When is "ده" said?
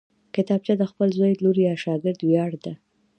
2.63-2.73